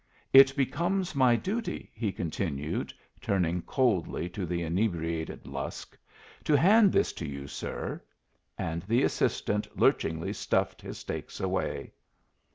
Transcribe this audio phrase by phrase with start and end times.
[0.33, 5.95] It becomes my duty," he continued, turning coldly to the inebriated Lusk,
[6.43, 8.01] "to hand this to you, sir."
[8.57, 11.91] And the assistant lurchingly stuffed his stakes away.